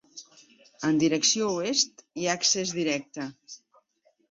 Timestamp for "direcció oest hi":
1.03-2.27